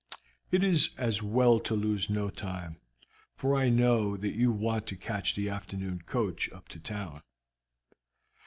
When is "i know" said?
3.55-4.17